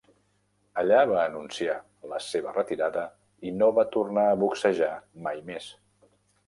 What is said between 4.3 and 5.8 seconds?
a boxejar mai més.